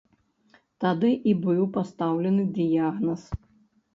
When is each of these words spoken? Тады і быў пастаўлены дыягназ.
Тады 0.83 1.09
і 1.31 1.33
быў 1.43 1.59
пастаўлены 1.77 2.43
дыягназ. 2.55 3.21